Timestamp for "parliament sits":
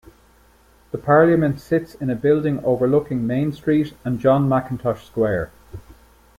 0.97-1.93